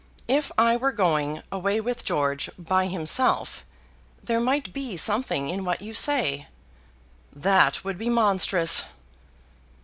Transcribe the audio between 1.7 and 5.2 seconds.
with George by himself, there might be